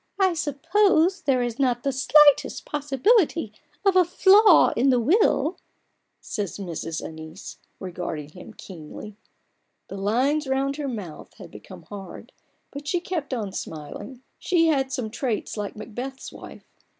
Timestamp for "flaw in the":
4.03-4.99